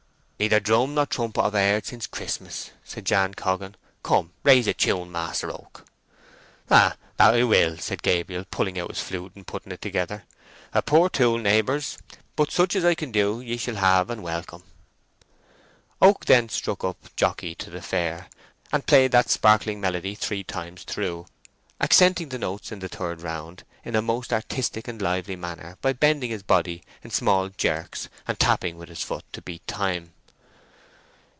"Neither 0.41 0.59
drum 0.59 0.95
nor 0.95 1.05
trumpet 1.05 1.43
have 1.43 1.53
I 1.53 1.59
heard 1.67 1.85
since 1.85 2.07
Christmas," 2.07 2.71
said 2.83 3.05
Jan 3.05 3.35
Coggan. 3.35 3.75
"Come, 4.01 4.33
raise 4.43 4.65
a 4.65 4.73
tune, 4.73 5.11
Master 5.11 5.51
Oak!" 5.51 5.85
"Ay, 6.67 6.95
that 7.17 7.35
I 7.35 7.43
will," 7.43 7.77
said 7.77 8.01
Gabriel, 8.01 8.45
pulling 8.49 8.79
out 8.79 8.89
his 8.89 9.03
flute 9.03 9.33
and 9.35 9.45
putting 9.45 9.71
it 9.71 9.83
together. 9.83 10.23
"A 10.73 10.81
poor 10.81 11.09
tool, 11.09 11.37
neighbours; 11.37 11.99
but 12.35 12.51
such 12.51 12.75
as 12.75 12.83
I 12.83 12.95
can 12.95 13.11
do 13.11 13.39
ye 13.39 13.55
shall 13.55 13.75
have 13.75 14.09
and 14.09 14.23
welcome." 14.23 14.63
Oak 16.01 16.25
then 16.25 16.49
struck 16.49 16.83
up 16.83 16.97
"Jockey 17.15 17.53
to 17.53 17.69
the 17.69 17.79
Fair," 17.83 18.25
and 18.73 18.87
played 18.87 19.11
that 19.11 19.29
sparkling 19.29 19.79
melody 19.79 20.15
three 20.15 20.43
times 20.43 20.81
through, 20.85 21.27
accenting 21.79 22.29
the 22.29 22.39
notes 22.39 22.71
in 22.71 22.79
the 22.79 22.89
third 22.89 23.21
round 23.21 23.63
in 23.85 23.95
a 23.95 24.01
most 24.01 24.33
artistic 24.33 24.87
and 24.87 25.03
lively 25.03 25.35
manner 25.35 25.77
by 25.83 25.93
bending 25.93 26.31
his 26.31 26.41
body 26.41 26.81
in 27.03 27.11
small 27.11 27.49
jerks 27.49 28.09
and 28.27 28.39
tapping 28.39 28.79
with 28.79 28.89
his 28.89 29.03
foot 29.03 29.23
to 29.33 29.41
beat 29.43 29.67
time. 29.67 30.13